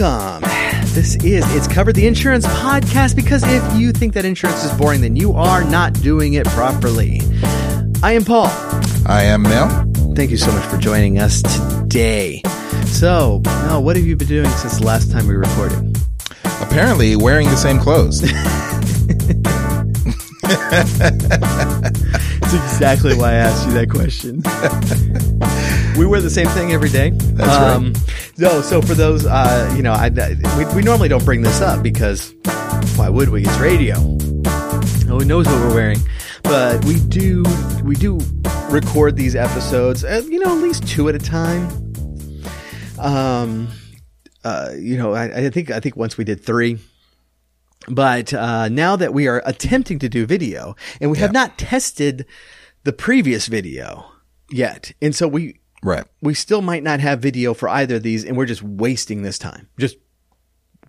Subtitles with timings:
[0.00, 0.48] Welcome.
[0.94, 5.02] This is It's Covered the Insurance podcast because if you think that insurance is boring,
[5.02, 7.20] then you are not doing it properly.
[8.02, 8.46] I am Paul.
[9.06, 9.68] I am Mel.
[10.14, 12.40] Thank you so much for joining us today.
[12.86, 15.98] So, Mel, what have you been doing since the last time we recorded?
[16.62, 18.22] Apparently wearing the same clothes.
[22.50, 24.42] That's exactly why I asked you that question.
[25.96, 27.10] we wear the same thing every day.
[27.10, 28.20] That's right.
[28.38, 30.08] No, so for those, uh, you know, I,
[30.56, 32.34] we, we normally don't bring this up because
[32.96, 33.42] why would we?
[33.42, 33.98] It's radio.
[35.06, 35.98] No one knows what we're wearing,
[36.42, 37.42] but we do
[37.82, 38.18] we do
[38.70, 41.68] record these episodes, uh, you know, at least two at a time.
[42.98, 43.68] Um,
[44.44, 46.78] uh, you know, I, I think I think once we did three.
[47.88, 52.26] But uh, now that we are attempting to do video, and we have not tested
[52.84, 54.06] the previous video
[54.50, 56.04] yet, and so we right.
[56.20, 59.38] we still might not have video for either of these, and we're just wasting this
[59.38, 59.96] time, just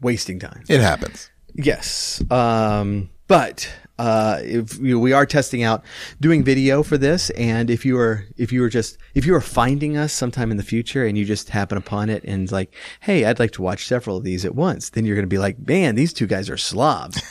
[0.01, 0.63] wasting time.
[0.69, 1.29] It happens.
[1.53, 2.23] Yes.
[2.31, 5.83] Um, but uh, if you know, we are testing out
[6.19, 9.41] doing video for this, and if you are if you were just if you are
[9.41, 13.25] finding us sometime in the future and you just happen upon it and like, hey,
[13.25, 15.65] I'd like to watch several of these at once, then you're going to be like,
[15.67, 17.21] man, these two guys are slobs.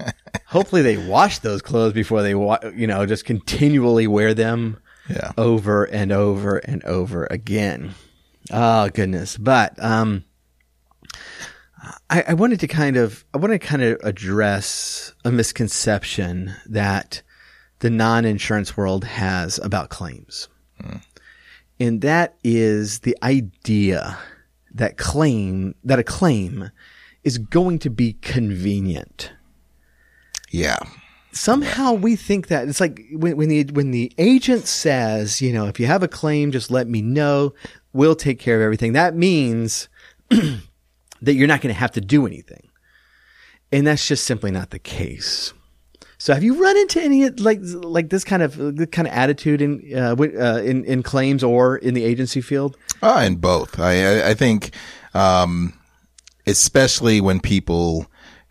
[0.46, 5.32] Hopefully, they wash those clothes before they wa- you know just continually wear them Yeah.
[5.38, 7.94] over and over and over again.
[8.50, 9.36] Oh goodness.
[9.36, 10.24] But um
[12.10, 17.22] I, I wanted to kind of I want to kind of address a misconception that
[17.80, 20.48] the non-insurance world has about claims.
[21.78, 24.16] And that is the idea
[24.72, 26.70] that claim that a claim
[27.22, 29.32] is going to be convenient
[30.50, 30.78] Yeah.
[31.36, 35.66] Somehow we think that it's like when, when the when the agent says, you know,
[35.66, 37.54] if you have a claim, just let me know.
[37.92, 38.92] We'll take care of everything.
[38.92, 39.88] That means
[40.30, 42.68] that you're not going to have to do anything,
[43.70, 45.52] and that's just simply not the case.
[46.18, 48.56] So, have you run into any like like this kind of
[48.90, 52.76] kind of attitude in uh, uh, in in claims or in the agency field?
[53.02, 53.78] Uh, in both.
[53.78, 54.74] I, I, I think,
[55.12, 55.78] um,
[56.46, 58.06] especially when people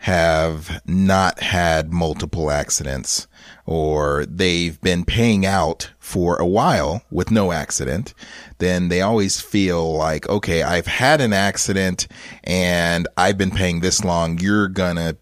[0.05, 3.25] have not had multiple accidents
[3.65, 8.13] or they've been paying out for a while with no accident,
[8.59, 12.07] then they always feel like, okay, I've had an accident
[12.43, 14.37] and I've been paying this long.
[14.37, 15.17] You're gonna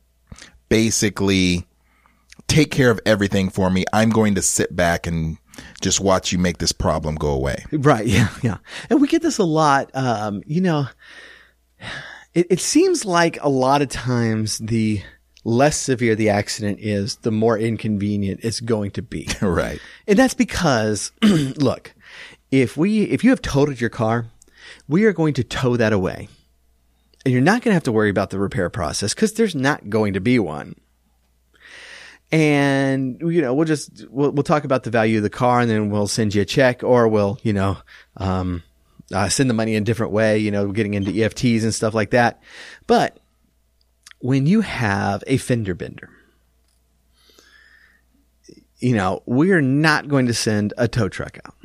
[0.67, 1.65] basically
[2.47, 3.85] take care of everything for me.
[3.94, 5.38] I'm going to sit back and
[5.79, 7.63] just watch you make this problem go away.
[7.71, 8.05] Right.
[8.13, 8.27] Yeah.
[8.41, 8.57] Yeah.
[8.89, 9.91] And we get this a lot.
[9.94, 10.88] Um, you know,
[12.33, 15.01] it, it seems like a lot of times the
[15.44, 19.27] less severe the accident is, the more inconvenient it's going to be.
[19.41, 19.79] right.
[20.07, 21.94] And that's because, look,
[22.51, 24.25] if we, if you have totaled your car,
[24.88, 26.29] we are going to tow that away.
[27.25, 29.89] And you're not going to have to worry about the repair process because there's not
[29.89, 30.75] going to be one.
[32.31, 35.69] And, you know, we'll just, we'll, we'll talk about the value of the car and
[35.69, 37.77] then we'll send you a check or we'll, you know,
[38.17, 38.63] um,
[39.11, 41.93] uh, send the money in a different way, you know, getting into EFTs and stuff
[41.93, 42.41] like that.
[42.87, 43.19] But
[44.19, 46.09] when you have a fender bender,
[48.79, 51.55] you know, we're not going to send a tow truck out.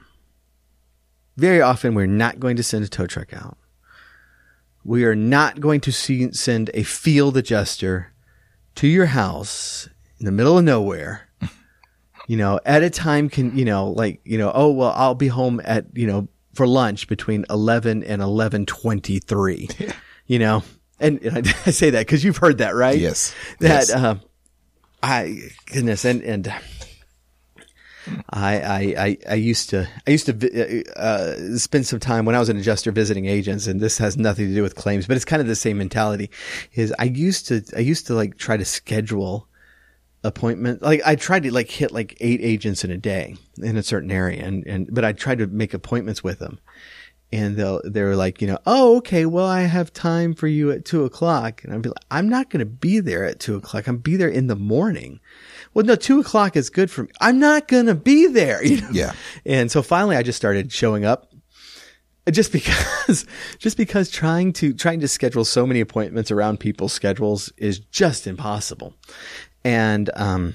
[1.36, 3.58] Very often, we're not going to send a tow truck out.
[4.84, 8.12] We are not going to see, send a field adjuster
[8.76, 9.88] to your house
[10.18, 11.28] in the middle of nowhere.
[12.26, 15.28] You know, at a time can, you know, like, you know, oh, well, I'll be
[15.28, 16.28] home at, you know,
[16.58, 19.68] for lunch between 11 and 1123,
[20.26, 20.64] you know,
[20.98, 22.98] and, and I, I say that because you've heard that, right?
[22.98, 23.32] Yes.
[23.60, 23.94] That, Yes.
[23.94, 24.20] um,
[25.00, 26.52] I, goodness, and, and,
[28.28, 32.40] I, I, I, I used to, I used to, uh, spend some time when I
[32.40, 35.24] was an adjuster visiting agents and this has nothing to do with claims, but it's
[35.24, 36.28] kind of the same mentality
[36.74, 39.47] is I used to, I used to like try to schedule
[40.24, 40.82] appointment.
[40.82, 44.10] Like I tried to like hit like eight agents in a day in a certain
[44.10, 46.58] area and, and, but I tried to make appointments with them
[47.30, 50.86] and they'll, they're like, you know, oh, okay, well, I have time for you at
[50.86, 51.62] two o'clock.
[51.62, 53.86] And I'd be like, I'm not going to be there at two o'clock.
[53.86, 55.20] I'm be there in the morning.
[55.74, 57.10] Well, no, two o'clock is good for me.
[57.20, 58.64] I'm not going to be there.
[58.68, 58.88] You know?
[58.92, 59.12] Yeah.
[59.44, 61.32] And so finally I just started showing up
[62.30, 63.26] just because,
[63.58, 68.26] just because trying to, trying to schedule so many appointments around people's schedules is just
[68.26, 68.94] impossible.
[69.64, 70.54] And, um,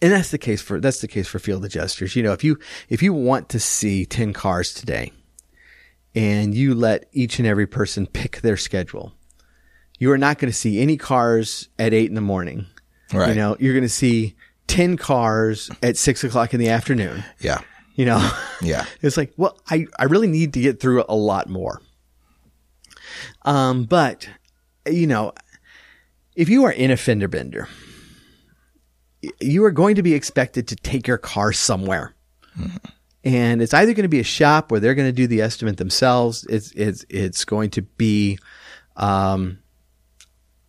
[0.00, 2.14] and that's the case for, that's the case for field adjusters.
[2.14, 5.12] You know, if you, if you want to see 10 cars today
[6.14, 9.12] and you let each and every person pick their schedule,
[9.98, 12.66] you are not going to see any cars at eight in the morning.
[13.12, 13.30] Right.
[13.30, 14.36] You know, you're going to see
[14.68, 17.24] 10 cars at six o'clock in the afternoon.
[17.40, 17.60] Yeah.
[17.94, 18.30] You know,
[18.62, 18.84] Yeah.
[19.02, 21.82] it's like, well, I, I really need to get through a lot more.
[23.42, 24.28] Um, but
[24.86, 25.32] you know,
[26.36, 27.68] if you are in a fender bender,
[29.40, 32.14] you are going to be expected to take your car somewhere.
[33.24, 35.76] And it's either going to be a shop where they're going to do the estimate
[35.76, 36.44] themselves.
[36.48, 38.38] It's, it's, it's going to be,
[38.96, 39.58] um,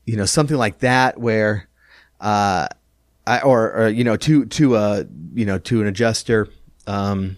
[0.05, 1.69] you know, something like that where,
[2.19, 2.67] uh,
[3.25, 6.47] I, or, or, you know, to, to, a you know, to an adjuster,
[6.87, 7.37] um,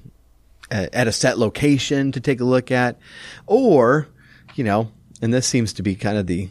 [0.71, 2.97] at, at a set location to take a look at,
[3.45, 4.07] or,
[4.55, 4.91] you know,
[5.21, 6.49] and this seems to be kind of the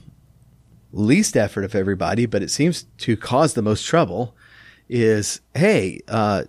[0.93, 4.37] least effort of everybody, but it seems to cause the most trouble
[4.91, 6.43] is, hey, uh,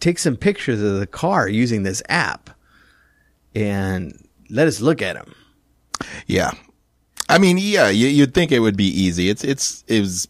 [0.00, 2.50] take some pictures of the car using this app
[3.54, 5.32] and let us look at them.
[6.26, 6.50] Yeah.
[7.28, 9.30] I mean, yeah, you, you'd think it would be easy.
[9.30, 10.28] It's, it's, it was,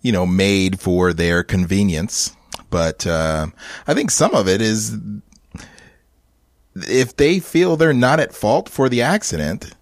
[0.00, 2.34] you know, made for their convenience.
[2.70, 3.48] But, uh,
[3.86, 4.96] I think some of it is
[6.74, 9.74] if they feel they're not at fault for the accident,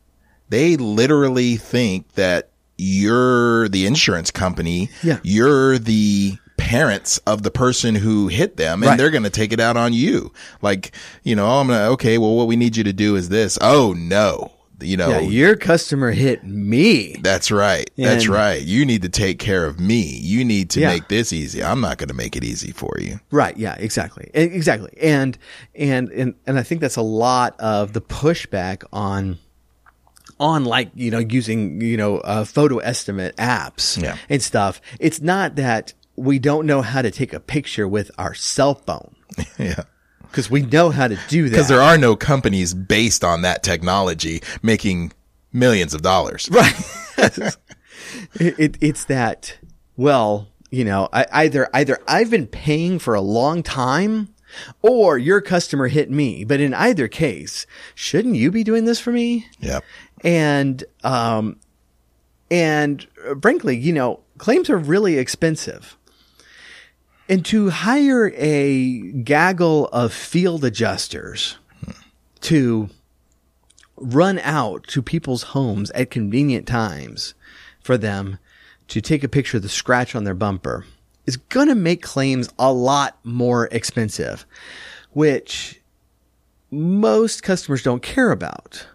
[0.48, 2.50] they literally think that
[2.82, 4.90] you're the insurance company.
[5.02, 5.19] Yeah.
[5.23, 8.99] You're the parents of the person who hit them and Right.
[8.99, 10.32] they're going to take it out on you.
[10.61, 10.93] Like,
[11.23, 13.58] you know, I'm going to, okay, well, what we need you to do is this.
[13.61, 14.52] Oh no.
[14.81, 17.17] You know, Yeah, your customer hit me.
[17.23, 17.88] that's right.
[17.96, 18.61] That's right.
[18.61, 20.02] You need to take care of me.
[20.02, 20.88] You need to Yeah.
[20.88, 21.62] make this easy.
[21.62, 23.20] I'm not going to make it easy for you.
[23.31, 23.56] Right.
[23.56, 23.76] Yeah.
[23.79, 24.29] Exactly.
[24.34, 24.90] Exactly.
[25.00, 25.38] And
[25.76, 29.38] and and and I think that's a lot of the pushback on
[30.40, 34.17] on like you know using you know uh, photo estimate apps Yeah.
[34.29, 34.81] and stuff.
[35.00, 39.14] It's not that we don't know how to take a picture with our cell phone
[39.58, 39.84] yeah.
[40.23, 41.50] because we know how to do that.
[41.50, 45.12] Because there are no companies based on that technology making
[45.52, 46.49] millions of dollars.
[46.50, 46.75] Right.
[47.19, 49.56] it, it, it's that,
[49.96, 54.29] well, you know, I, either, either I've been paying for a long time
[54.82, 56.44] or your customer hit me.
[56.44, 59.46] But in either case, shouldn't you be doing this for me?
[59.60, 59.84] Yep.
[60.25, 61.58] And, um,
[62.50, 65.96] and uh, frankly, you know, claims are really expensive.
[67.28, 71.56] And to hire a gaggle of field adjusters
[72.43, 72.90] to
[73.96, 77.34] run out to people's homes at convenient times
[77.81, 78.38] for them
[78.88, 80.84] to take a picture of the scratch on their bumper
[81.26, 84.46] is going to make claims a lot more expensive,
[85.10, 85.80] which
[86.70, 88.86] most customers don't care about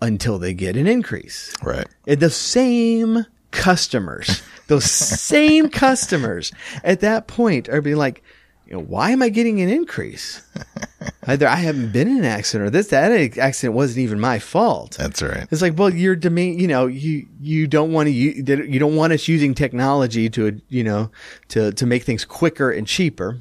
[0.00, 1.54] until they get an increase.
[1.62, 1.86] Right.
[2.06, 6.52] And the same customers, those same customers
[6.82, 8.22] at that point are being like,
[8.66, 10.42] you know, why am I getting an increase?
[11.26, 14.96] Either I haven't been in an accident or this, that accident wasn't even my fault.
[14.98, 15.46] That's right.
[15.50, 18.96] It's like, well, you're demand, you know, you, you don't want to, you, you don't
[18.96, 21.10] want us using technology to, you know,
[21.48, 23.38] to, to make things quicker and cheaper.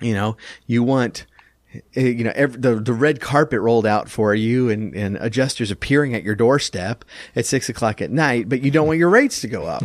[0.00, 0.36] You know,
[0.66, 1.26] you want,
[1.94, 5.70] eh, you know, every, the, the red carpet rolled out for you and, and adjusters
[5.70, 7.04] appearing at your doorstep
[7.36, 9.84] at six o'clock at night, but you don't want your rates to go up.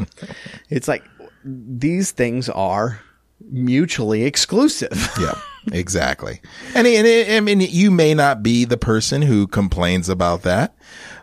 [0.69, 1.03] it's like
[1.43, 3.01] these things are
[3.49, 5.09] mutually exclusive.
[5.19, 5.33] Yeah,
[5.71, 6.41] exactly.
[6.75, 10.75] And, and, and I mean, you may not be the person who complains about that,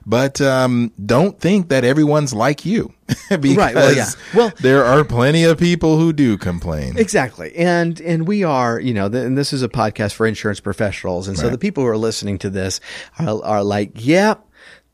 [0.05, 2.93] but um, don't think that everyone's like you,
[3.31, 4.11] because Right, well, yeah.
[4.35, 6.99] Well- there are plenty of people who do complain.
[6.99, 7.55] Exactly.
[7.57, 11.29] And, and we are, you know, th- and this is a podcast for insurance professionals.
[11.29, 11.53] And so Right.
[11.53, 12.81] the people who are listening to this
[13.19, 14.45] are, are like, yep,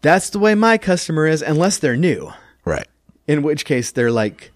[0.02, 2.30] that's the way my customer is, unless they're new,
[2.64, 2.86] Right.
[3.26, 4.52] in which case they're like,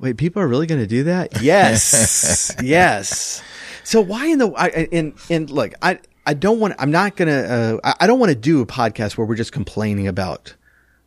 [0.00, 1.40] wait, people are really going to do that?
[1.42, 2.54] Yes.
[2.62, 3.42] yes.
[3.84, 7.28] So why in the, I, and, and look, I, I don't want, I'm not going
[7.28, 10.54] to, uh, I- I don't want to do a podcast where we're just complaining about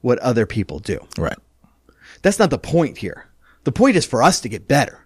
[0.01, 0.99] what other people do.
[1.17, 1.37] Right.
[2.21, 3.27] That's not the point here.
[3.63, 4.99] The point is for us to get better.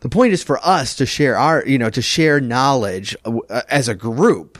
[0.00, 3.88] The point is for us to share our, you know, to share knowledge uh, as
[3.88, 4.58] a group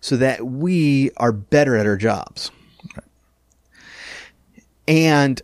[0.00, 2.50] so that we are better at our jobs.
[4.86, 5.40] And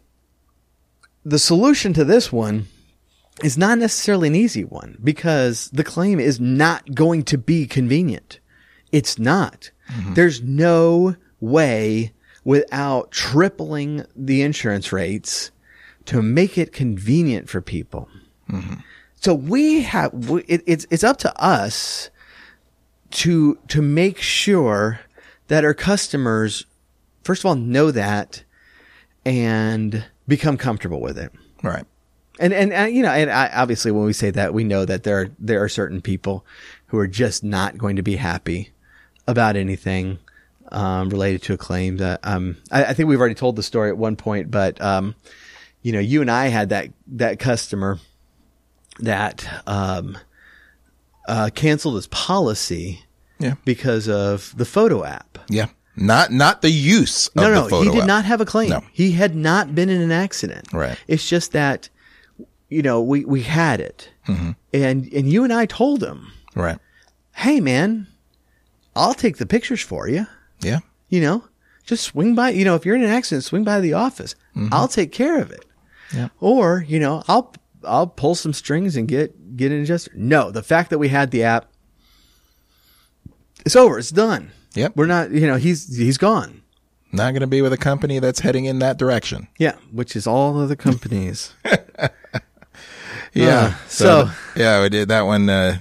[1.24, 2.66] the solution to this one
[3.42, 8.40] is not necessarily an easy one because the claim is not going to be convenient.
[8.90, 9.70] It's not.
[9.90, 10.14] Mm-hmm.
[10.14, 12.12] There's no way
[12.44, 15.50] without tripling the insurance rates
[16.06, 18.08] to make it convenient for people.
[18.50, 18.74] Mm-hmm.
[19.16, 20.12] So we have
[20.48, 22.10] it, it's it's up to us
[23.12, 25.00] to to make sure
[25.48, 26.66] that our customers
[27.22, 28.42] first of all know that
[29.24, 30.04] and
[30.36, 31.30] become comfortable with it.
[31.62, 31.84] Right.
[32.40, 35.02] And and, and you know, and I, obviously when we say that, we know that
[35.02, 36.44] there are, there are certain people
[36.86, 38.70] who are just not going to be happy
[39.26, 40.18] about anything
[40.72, 41.98] um, related to a claim.
[41.98, 45.14] That um, I, I think we've already told the story at one point, but um,
[45.82, 47.98] you know, you and I had that that customer
[49.00, 50.16] that um,
[51.28, 53.02] uh, canceled his policy
[53.38, 53.54] Yeah.
[53.64, 55.38] because of the photo app.
[55.48, 55.66] Yeah.
[55.96, 58.06] Not not the use of No, no, he did app.
[58.06, 58.70] not have a claim.
[58.70, 58.82] No.
[58.92, 60.72] He had not been in an accident.
[60.72, 60.98] Right.
[61.06, 61.88] It's just that,
[62.70, 64.10] you know, we, we had it.
[64.26, 64.50] Mm-hmm.
[64.72, 66.78] And, and you and I told him, Right.
[67.36, 68.06] hey, man,
[68.96, 70.26] I'll take the pictures for you.
[70.60, 70.78] Yeah.
[71.10, 71.44] You know,
[71.84, 72.50] just swing by.
[72.50, 74.34] You know, if you're in an accident, swing by the office.
[74.70, 75.60] I'll take care of it.
[76.08, 76.16] Mm-hmm.
[76.18, 76.28] Yeah.
[76.40, 80.10] Or, you know, I'll, I'll pull some strings and get, get an adjuster.
[80.14, 81.66] No, the fact that we had the app,
[83.66, 83.98] it's over.
[83.98, 84.52] It's done.
[84.74, 84.96] Yep.
[84.96, 86.62] We're not, you know, he's, he's gone.
[87.12, 89.48] Not going to be with a company that's heading in that direction.
[89.58, 89.74] Yeah.
[89.90, 91.52] Which is all other companies.
[93.34, 93.74] Yeah.
[93.74, 95.48] Uh, so- yeah, we did that one.
[95.48, 95.78] Uh,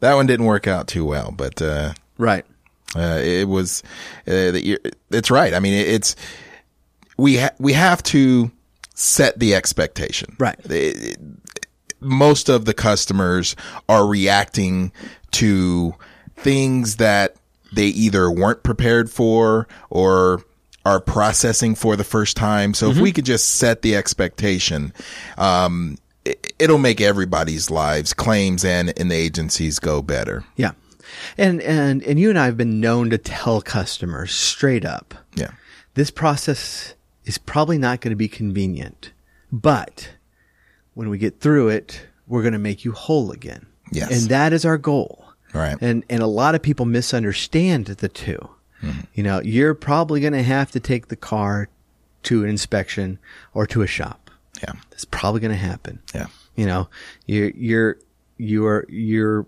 [0.00, 2.44] that one didn't work out too well, but uh, right.
[2.94, 3.82] uh, it was.
[4.26, 5.54] Uh, the, you're- it's right.
[5.54, 6.14] I mean, it, it's
[7.16, 8.50] we ha- we have to
[8.94, 10.36] set the expectation.
[10.38, 10.56] Right.
[10.70, 11.18] It-
[12.00, 13.56] most of the customers
[13.88, 14.92] are reacting
[15.32, 15.92] to
[16.36, 17.34] things that
[17.72, 20.42] they either weren't prepared for or
[20.84, 22.72] are processing for the first time.
[22.72, 24.92] So if we could just set the expectation,
[25.36, 30.44] um, it, it'll make everybody's lives, claims and in the agencies go better.
[30.56, 30.72] Yeah.
[31.36, 35.50] And, and, and you and I have been known to tell customers straight up, Yeah.
[35.94, 36.94] this process
[37.24, 39.12] is probably not going to be convenient,
[39.52, 40.10] but
[40.94, 43.66] when we get through it, we're going to make you whole again.
[43.92, 44.10] Yes.
[44.22, 45.24] And that is our goal.
[45.54, 45.76] Right.
[45.80, 48.32] And, and a lot of people misunderstand the 2
[48.82, 49.00] mm-hmm.
[49.14, 51.68] You know, you're probably going to have to take the car
[52.24, 53.18] to an inspection
[53.54, 54.30] or to a shop.
[54.62, 54.72] Yeah.
[54.90, 56.00] That's probably going to happen.
[56.14, 56.26] Yeah.
[56.56, 56.88] You know,
[57.26, 57.98] you're, you're,
[58.36, 59.46] you're, you're,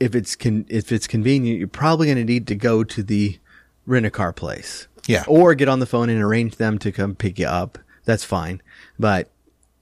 [0.00, 3.38] if it's con, if it's convenient, you're probably going to need to go to the
[3.86, 4.88] rent a car place.
[5.06, 5.24] Yeah.
[5.28, 7.78] Or get on the phone and arrange them to come pick you up.
[8.04, 8.60] That's fine.
[8.98, 9.30] But,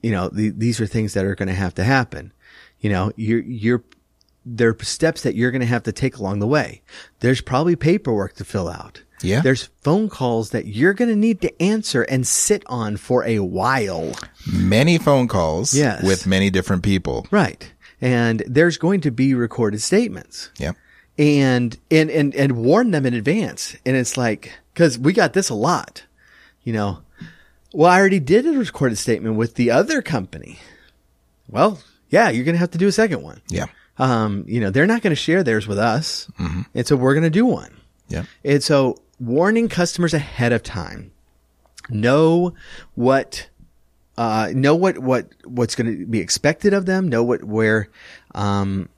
[0.01, 2.31] you know, the, these are things that are going to have to happen.
[2.79, 3.83] You know, you're, you're,
[4.45, 6.81] there are steps that you're going to have to take along the way.
[7.19, 9.01] There's probably paperwork to fill out.
[9.21, 9.39] Yeah.
[9.41, 13.39] There's phone calls that you're going to need to answer and sit on for a
[13.39, 14.11] while.
[14.51, 16.03] Many phone calls Yes.
[16.03, 17.25] with many different people.
[17.31, 17.71] Right.
[18.01, 20.73] And there's going to be recorded statements Yeah.
[21.17, 23.77] and, and, and, and warn them in advance.
[23.85, 26.03] And it's like, cause we got this a lot,
[26.63, 26.99] you know,
[27.73, 30.59] well, I already did a recorded statement with the other company.
[31.49, 33.41] Well, yeah, you're going to have to do a second one.
[33.47, 33.67] Yeah.
[33.97, 36.27] Um, you know, they're not going to share theirs with us.
[36.73, 37.79] And so we're going to do one.
[38.07, 38.23] Yeah.
[38.43, 41.11] And so warning customers ahead of time.
[41.89, 42.53] Know
[42.95, 43.49] what,
[44.17, 47.07] uh, know what, what, what's going to be expected of them.
[47.07, 47.89] Know what, where,
[48.33, 48.89] um,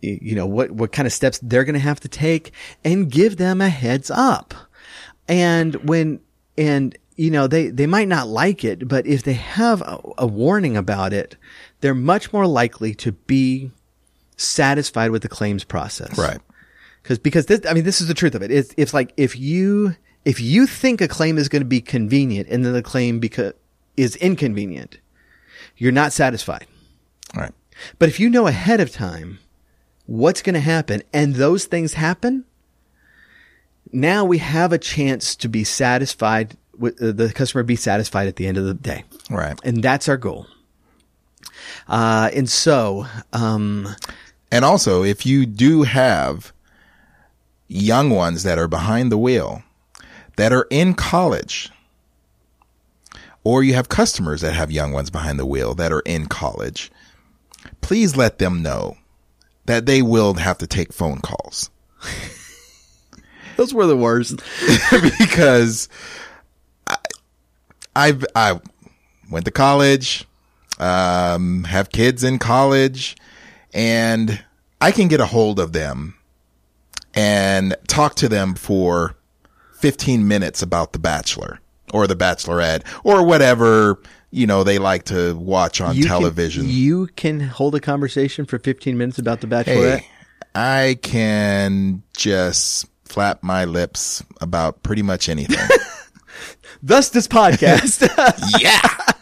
[0.00, 2.52] you know, what, what kind of steps they're going to have to take
[2.84, 4.54] and give them a heads up.
[5.26, 6.20] And when,
[6.56, 10.26] and, you know, they, they might not like it, but if they have a, a
[10.26, 11.36] warning about it,
[11.80, 13.70] they're much more likely to be
[14.38, 16.16] satisfied with the claims process.
[16.16, 16.38] Right.
[17.02, 18.50] Cause, because this, I mean, this is the truth of it.
[18.50, 22.48] It's, it's like if you, if you think a claim is going to be convenient
[22.48, 23.52] and then the claim because
[23.96, 24.98] is inconvenient,
[25.76, 26.66] you're not satisfied.
[27.36, 27.52] Right.
[27.98, 29.38] But if you know ahead of time
[30.06, 32.44] what's going to happen and those things happen,
[33.92, 38.36] now we have a chance to be satisfied with uh, the customer be satisfied at
[38.36, 39.04] the end of the day.
[39.30, 39.58] Right.
[39.64, 40.46] And that's our goal.
[41.86, 43.88] Uh, and so, um,
[44.50, 46.52] And also, if you do have
[47.66, 49.62] young ones that are behind the wheel
[50.36, 51.70] that are in college,
[53.44, 56.90] or you have customers that have young ones behind the wheel that are in college,
[57.80, 58.96] please let them know
[59.66, 61.70] that they will have to take phone calls
[63.58, 64.40] those were the worst.
[65.18, 65.88] because
[66.86, 66.96] I,
[67.94, 68.60] I've, I
[69.30, 70.24] went to college,
[70.78, 73.16] um, have kids in college
[73.78, 74.42] and
[74.80, 76.16] I can get a hold of them
[77.14, 79.14] and talk to them for
[79.80, 81.60] 15 minutes about The Bachelor
[81.94, 86.64] or The Bachelorette or whatever, you know, they like to watch on You can- television.
[86.68, 89.98] you can hold a conversation for 15 minutes about the Bachelorette.
[90.00, 90.08] hey,
[90.54, 95.56] I can just flap my lips about pretty much anything.
[96.82, 98.06] Thus, this podcast.
[98.60, 99.14] yeah.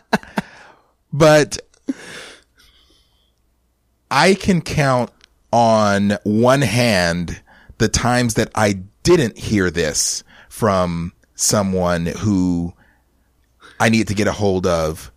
[1.12, 1.58] But
[4.16, 5.10] I can count
[5.52, 7.42] on one hand
[7.76, 12.72] the times that I didn't hear this from someone who
[13.78, 15.12] I need to get a hold of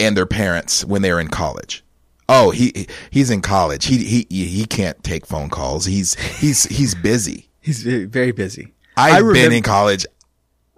[0.00, 1.84] and their parents when they're in college.
[2.28, 3.86] Oh, he he's in college.
[3.86, 5.84] He he he can't take phone calls.
[5.84, 7.48] He's he's he's busy.
[7.60, 8.74] He's very busy.
[8.96, 10.04] I've I been in college.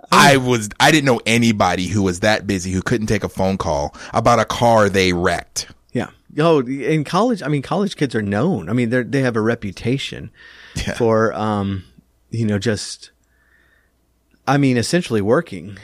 [0.01, 0.05] Oh.
[0.13, 3.57] I was I didn't know anybody who was that busy who couldn't take a phone
[3.57, 5.69] call about a car they wrecked.
[6.39, 8.69] Oh, in college, I mean, college kids are known.
[8.69, 10.31] I mean, they they have a reputation
[10.75, 10.95] Yeah.
[10.95, 11.85] for, um,
[12.31, 13.11] you know, just,
[14.47, 15.79] I mean, essentially working,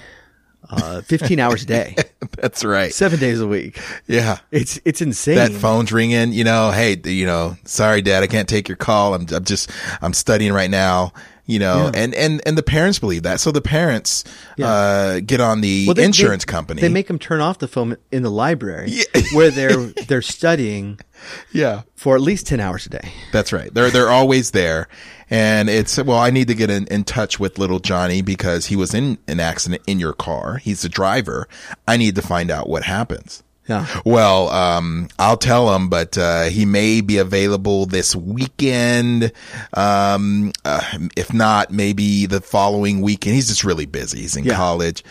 [0.71, 1.97] uh, 15 hours a day,
[2.39, 2.93] That's right.
[2.93, 3.81] seven days a week.
[4.07, 4.39] Yeah.
[4.51, 5.37] It's, it's insane.
[5.37, 9.15] That phone's ringing, you know, hey, you know, sorry, dad, I can't take your call.
[9.15, 11.13] I'm, I'm just, I'm studying right now,
[11.53, 12.01] you know, Yeah.
[12.03, 13.41] and, and, and the parents believe that.
[13.41, 14.25] So the parents,
[14.57, 14.67] Yeah.
[14.69, 16.81] uh, get on the Well, they- insurance they- company.
[16.81, 19.05] They make them turn off the phone in the library Yeah.
[19.35, 19.77] where they're,
[20.09, 20.99] they're studying
[21.53, 21.83] yeah.
[21.97, 23.13] for at least 10 hours a day.
[23.33, 23.73] That's right.
[23.73, 24.89] They're they're always there,
[25.31, 26.19] and it's well.
[26.19, 29.39] I need to get in, in touch with little Johnny because he was in an
[29.41, 30.57] accident in your car.
[30.57, 31.49] He's the driver.
[31.87, 33.43] I need to find out what happens.
[33.69, 33.87] Yeah.
[34.05, 39.31] Well, um, I'll tell him, but uh, he may be available this weekend.
[39.75, 40.81] Um, uh,
[41.17, 43.37] if not, maybe the following weekend.
[43.37, 44.21] He's just really busy.
[44.23, 44.57] He's in Yeah.
[44.57, 45.05] college.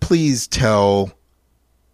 [0.00, 1.12] Please tell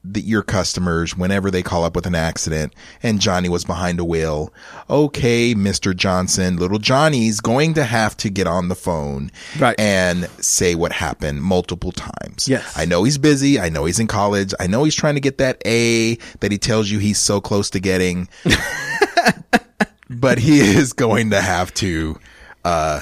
[0.05, 4.05] the, your customers whenever they call up with an accident and Johnny was behind a
[4.05, 4.53] wheel.
[4.91, 5.97] Okay, Mr.
[5.97, 9.75] Johnson, little Johnny's going to have to get on the phone Right.
[9.81, 12.47] and say what happened multiple times.
[12.49, 12.77] Yes.
[12.77, 13.59] I know he's busy.
[13.59, 14.53] I know he's in college.
[14.61, 17.71] I know he's trying to get that A that he tells you he's so close
[17.71, 18.29] to getting.
[20.11, 22.19] but he is going to have to,
[22.65, 23.01] uh,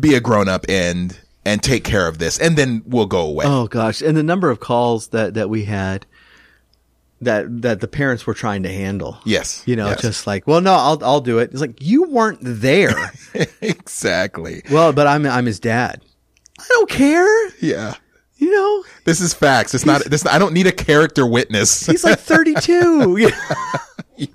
[0.00, 1.16] be a grown up and,
[1.48, 3.44] and take care of this and then we'll go away.
[3.46, 6.06] Oh gosh, and the number of calls that that we had
[7.20, 9.18] that that the parents were trying to handle.
[9.24, 9.62] Yes.
[9.66, 10.02] You know, Yes.
[10.02, 11.50] just like, well, no, I'll I'll do it.
[11.52, 13.10] It's like you weren't there.
[13.60, 14.62] exactly.
[14.70, 16.04] well, but I'm I'm his dad.
[16.60, 17.48] I don't care.
[17.60, 17.94] Yeah.
[18.36, 19.74] You know, This is facts.
[19.74, 21.86] It's not this I don't need a character witness.
[21.90, 23.16] he's like 32.
[24.16, 24.28] yeah.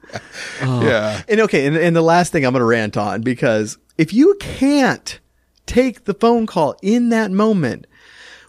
[0.61, 0.81] Oh.
[0.85, 1.21] yeah.
[1.29, 4.35] And okay, and, and the last thing I'm going to rant on because if you
[4.41, 5.19] can't
[5.65, 7.87] take the phone call in that moment,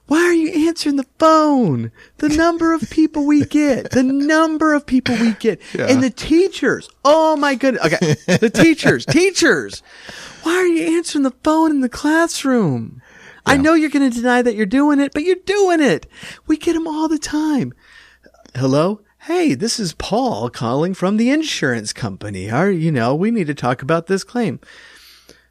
[0.07, 1.91] why are you answering the phone?
[2.19, 6.89] The number of people we get, the number of people we get, and the teachers.
[7.05, 7.87] Oh my goodness.
[7.87, 8.37] Okay.
[8.37, 9.83] The teachers, teachers.
[10.43, 13.01] Why are you answering the phone in the classroom?
[13.47, 16.07] I know you're going to deny that you're doing it, but you're doing it.
[16.47, 17.75] We get them all the time.
[18.55, 19.01] Hello?
[19.21, 22.51] Hey, this is Paul calling from the insurance company.
[22.51, 24.61] Are you know, we need to talk about this claim.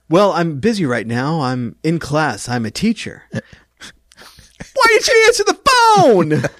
[0.09, 1.41] Well, I'm busy right now.
[1.41, 2.47] I'm in class.
[2.49, 3.23] I'm a teacher.
[3.31, 5.59] Why did you answer the
[5.95, 6.43] phone?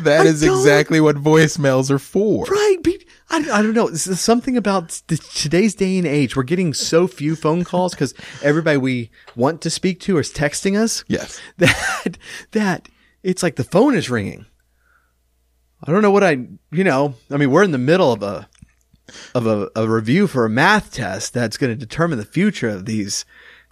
[0.00, 2.44] That I is don't- exactly what voicemails are for.
[2.44, 2.76] right.
[2.82, 3.88] be- I, I don't know.
[3.88, 4.90] Is something about
[5.34, 6.36] today's day and age.
[6.36, 10.78] We're getting so few phone calls because everybody we want to speak to is texting
[10.78, 11.02] us.
[11.08, 11.40] Yes.
[11.56, 12.18] that
[12.50, 12.90] that
[13.22, 14.44] it's like the phone is ringing.
[15.82, 18.46] I don't know what I, you know, I mean, we're in the middle of a
[19.34, 22.86] of a, a review for a math test that's going to determine the future of
[22.86, 23.24] these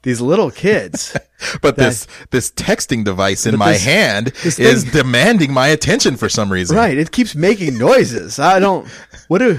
[0.02, 1.16] these little kids.
[1.60, 6.16] But this this texting device in my this- hand this is thing- demanding my attention
[6.16, 6.76] for some reason.
[6.76, 6.96] right?
[6.96, 8.38] It keeps making noises.
[8.38, 8.86] I don't.
[9.26, 9.58] What do?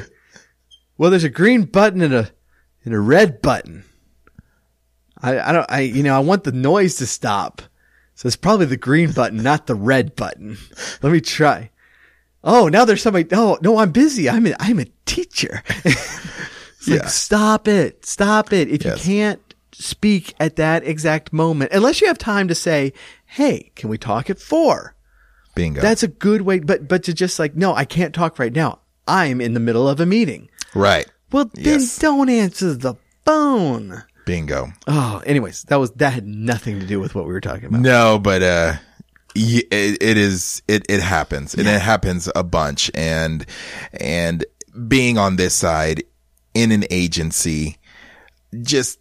[0.97, 2.31] Well, there's a green button and a
[2.85, 3.83] and a red button.
[5.21, 7.61] I I don't I you know I want the noise to stop.
[8.15, 10.57] So it's probably the green button, not the red button.
[11.01, 11.71] Let me try.
[12.43, 13.27] Oh, now there's somebody.
[13.31, 14.29] Oh no, I'm busy.
[14.29, 15.63] I'm a, I'm a teacher.
[15.85, 16.97] it's Yeah.
[16.97, 18.67] like stop it, stop it.
[18.69, 18.97] If Yes.
[19.07, 22.93] you can't speak at that exact moment, unless you have time to say,
[23.25, 24.95] "Hey, can we talk at four?
[25.55, 25.81] Bingo.
[25.81, 26.59] That's a good way.
[26.59, 28.79] But but to just like, no, I can't talk right now.
[29.07, 30.49] I'm in the middle of a meeting.
[30.73, 31.05] right.
[31.31, 31.97] Well, then Yes.
[31.97, 32.93] don't answer the
[33.25, 34.03] phone.
[34.25, 34.71] Bingo.
[34.87, 37.81] Oh, anyways, that was that had nothing to do with what we were talking about.
[37.81, 38.73] No, but uh
[39.35, 43.45] it, it is it it happens and it happens a bunch and
[43.99, 44.45] and
[44.87, 46.03] being on this side
[46.53, 47.77] in an agency
[48.61, 48.99] just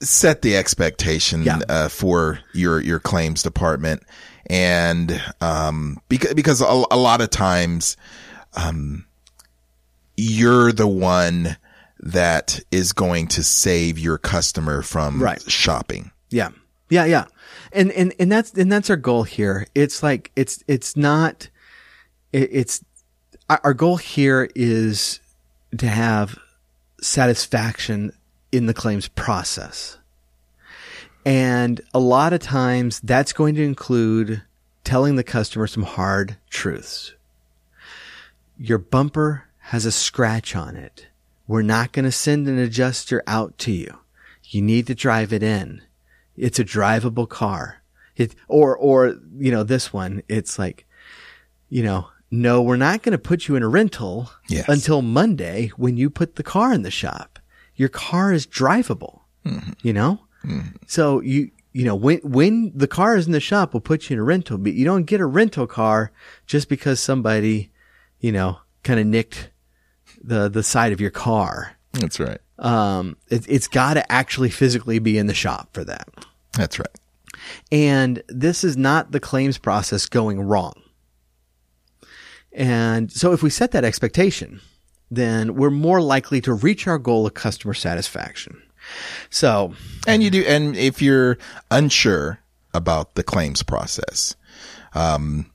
[0.00, 1.60] set the expectation Yeah.
[1.68, 4.02] uh, for your your claims department
[4.46, 7.96] and um because because a, a lot of times
[8.54, 9.04] um
[10.16, 11.56] you're the one
[12.00, 15.40] that is going to save your customer from Right.
[15.50, 16.50] shopping Yeah.
[16.92, 17.24] Yeah, yeah.
[17.72, 19.66] And and and that's and that's our goal here.
[19.74, 21.48] It's like it's it's not
[22.34, 22.84] it, it's
[23.48, 25.18] our our goal here is
[25.78, 26.38] to have
[27.00, 28.12] satisfaction
[28.52, 29.96] in the claims process.
[31.24, 34.42] And a lot of times that's going to include
[34.84, 37.14] telling the customer some hard truths.
[38.58, 41.06] Your bumper has a scratch on it.
[41.46, 43.98] We're not going to send an adjuster out to you.
[44.44, 45.80] You need to drive it in.
[46.36, 47.82] It's a drivable car.
[48.16, 50.86] It, or, or, you know, this one, it's like,
[51.68, 54.68] you know, no, we're not going to put you in a rental Yes.
[54.68, 57.38] until Monday when you put the car in the shop.
[57.74, 59.72] Your car is drivable, mm-hmm.
[59.82, 60.20] you know?
[60.44, 60.76] Mm-hmm.
[60.86, 64.14] So you, you know, when, when the car is in the shop, we'll put you
[64.14, 66.12] in a rental, but you don't get a rental car
[66.46, 67.70] just because somebody,
[68.20, 69.50] you know, kind of nicked
[70.22, 71.76] the, the side of your car.
[71.92, 76.08] that's right Um, it, it's got to actually physically be in the shop for that.
[76.52, 76.88] That's right.
[77.70, 80.74] And this is not the claims process going wrong.
[82.52, 84.60] And so if we set that expectation,
[85.10, 88.62] then we're more likely to reach our goal of customer satisfaction.
[89.30, 89.74] So,
[90.06, 91.38] And you do, and if you're
[91.70, 92.40] unsure
[92.74, 94.34] about the claims process,
[94.94, 95.50] um,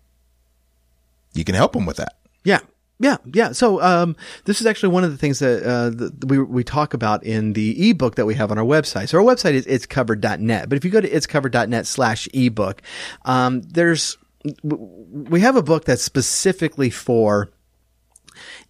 [1.34, 2.18] you can help them with that.
[2.44, 2.60] yeah.
[3.00, 3.52] Yeah, yeah.
[3.52, 7.24] So, um, this is actually one of the things that, uh, we, we talk about
[7.24, 9.10] in the ebook that we have on our website.
[9.10, 12.82] So our website is itscovered.net, but if you go to itscovered.net slash ebook,
[13.26, 14.18] um, there's,
[14.64, 17.52] we have a book that's specifically for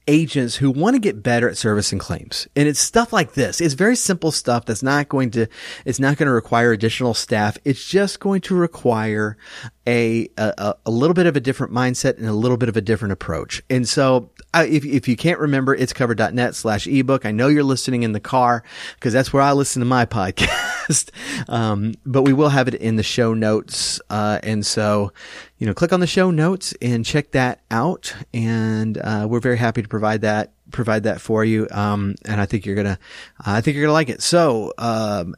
[0.07, 2.47] agents who want to get better at servicing claims.
[2.55, 3.61] And it's stuff like this.
[3.61, 5.47] It's very simple stuff that's not going to,
[5.85, 7.57] it's not going to require additional staff.
[7.65, 9.37] It's just going to require
[9.85, 12.81] a, a, a little bit of a different mindset and a little bit of a
[12.81, 13.61] different approach.
[13.69, 17.25] And so uh, if, if you can't remember, itscovered.net slash ebook.
[17.25, 18.63] I know you're listening in the car
[18.95, 21.09] because that's where I listen to my podcast.
[21.49, 24.01] um, but we will have it in the show notes.
[24.09, 25.11] Uh, and so,
[25.57, 28.15] you know, click on the show notes and check that out.
[28.33, 31.67] And, uh, we're very happy to provide that, provide that for you.
[31.71, 32.99] Um, and I think you're going to,
[33.43, 34.21] I think you're to like it.
[34.21, 35.35] So, um,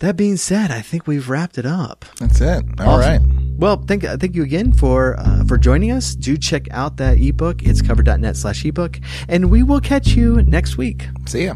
[0.00, 2.04] that being said, I think we've wrapped it up.
[2.18, 2.64] That's it.
[2.80, 3.20] All right.
[3.56, 6.16] Well, thank thank you again for uh, for joining us.
[6.16, 7.58] Do check out that ebook.
[7.58, 8.98] itscovered.net slash ebook,
[9.28, 11.06] and we will catch you next week.
[11.26, 11.54] See ya.